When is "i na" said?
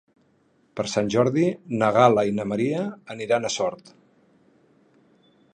2.31-2.47